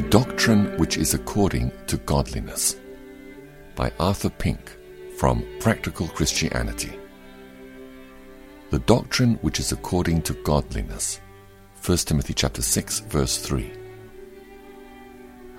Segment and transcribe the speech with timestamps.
[0.00, 2.76] Doctrine Which is According to Godliness
[3.74, 4.76] by Arthur Pink
[5.18, 6.98] from Practical Christianity.
[8.70, 11.20] The doctrine which is according to godliness.
[11.84, 13.70] 1 Timothy chapter 6 verse 3.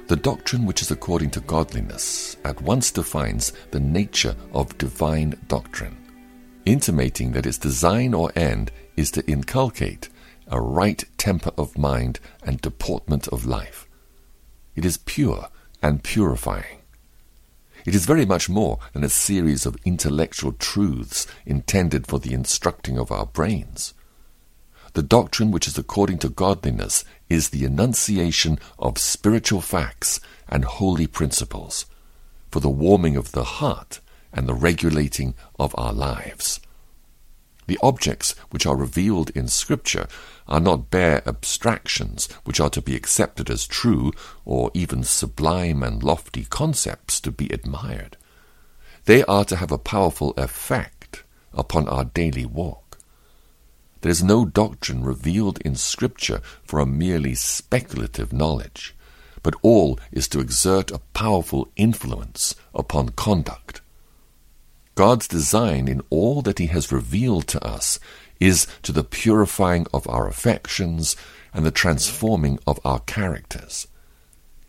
[0.08, 5.98] The doctrine which is according to godliness at once defines the nature of divine doctrine,
[6.66, 10.10] intimating that its design or end is to inculcate
[10.48, 13.88] a right temper of mind and deportment of life.
[14.76, 15.50] It is pure
[15.82, 16.80] and purifying.
[17.86, 22.98] It is very much more than a series of intellectual truths intended for the instructing
[22.98, 23.94] of our brains.
[24.94, 31.08] The doctrine which is according to godliness is the enunciation of spiritual facts and holy
[31.08, 31.86] principles
[32.52, 34.00] for the warming of the heart
[34.32, 36.60] and the regulating of our lives.
[37.68, 40.08] The objects which are revealed in Scripture
[40.48, 44.12] are not bare abstractions which are to be accepted as true
[44.46, 48.18] or even sublime and lofty concepts to be admired.
[49.06, 53.00] They are to have a powerful effect upon our daily walk.
[54.02, 58.94] There is no doctrine revealed in Scripture for a merely speculative knowledge,
[59.42, 63.63] but all is to exert a powerful influence upon conduct.
[64.96, 68.00] God's design in all that He has revealed to us
[68.40, 71.16] is to the purifying of our affections
[71.54, 73.88] and the transforming of our characters.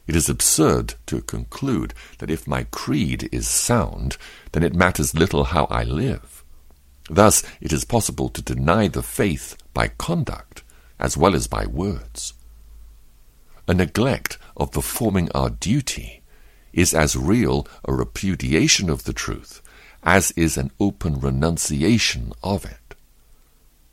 [0.06, 4.16] It is absurd to conclude that if my creed is sound,
[4.52, 6.44] then it matters little how I live.
[7.10, 10.62] Thus, it is possible to deny the faith by conduct
[10.98, 12.34] as well as by words.
[13.66, 16.22] A neglect of performing our duty
[16.72, 19.62] is as real a repudiation of the truth
[20.04, 22.94] as is an open renunciation of it.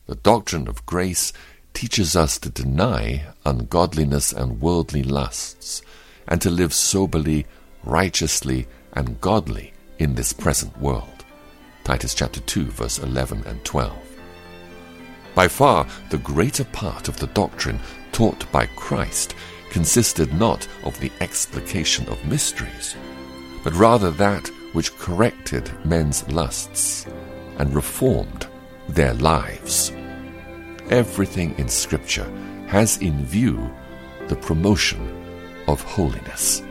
[0.07, 1.31] The doctrine of grace
[1.73, 5.81] teaches us to deny ungodliness and worldly lusts,
[6.27, 7.45] and to live soberly,
[7.83, 11.25] righteously, and godly in this present world.
[11.83, 13.97] Titus chapter 2 verse 11 and 12.
[15.33, 17.79] By far the greater part of the doctrine
[18.11, 19.33] taught by Christ
[19.69, 22.95] consisted not of the explication of mysteries,
[23.63, 27.05] but rather that which corrected men's lusts
[27.57, 28.47] and reformed
[28.89, 29.91] their lives.
[30.89, 32.29] Everything in Scripture
[32.67, 33.71] has in view
[34.27, 35.01] the promotion
[35.67, 36.63] of holiness.